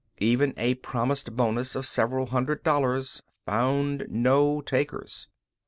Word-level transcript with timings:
Even 0.17 0.55
a 0.57 0.73
promised 0.73 1.35
bonus 1.35 1.75
of 1.75 1.85
several 1.85 2.25
hundred 2.25 2.63
dollars 2.63 3.21
found 3.45 4.07
no 4.09 4.59
takers. 4.59 5.27